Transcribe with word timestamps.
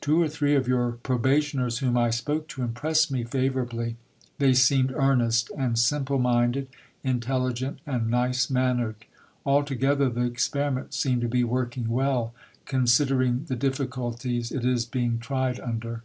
Two 0.00 0.22
or 0.22 0.28
three 0.28 0.54
of 0.54 0.68
your 0.68 0.92
probationers 1.02 1.78
whom 1.78 1.96
I 1.98 2.10
spoke 2.10 2.46
to 2.50 2.62
impressed 2.62 3.10
me 3.10 3.24
favourably. 3.24 3.96
They 4.38 4.54
seemed 4.54 4.92
earnest 4.94 5.50
and 5.58 5.76
simple 5.76 6.20
minded, 6.20 6.68
intelligent 7.02 7.80
and 7.84 8.08
nice 8.08 8.48
mannered. 8.48 8.94
Altogether 9.44 10.08
the 10.08 10.22
experiment 10.24 10.94
seemed 10.94 11.22
to 11.22 11.28
be 11.28 11.42
working 11.42 11.88
well, 11.88 12.32
considering 12.64 13.46
the 13.48 13.56
difficulties 13.56 14.52
it 14.52 14.64
is 14.64 14.86
being 14.86 15.18
tried 15.18 15.58
under. 15.58 16.04